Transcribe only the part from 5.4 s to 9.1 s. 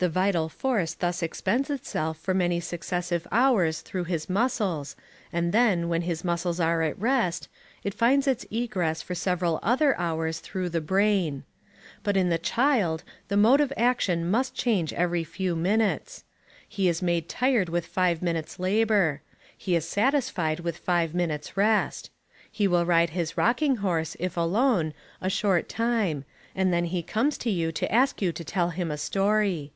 then, while his muscles are at rest, it finds its egress